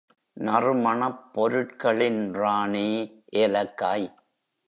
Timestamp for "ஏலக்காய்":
3.35-4.07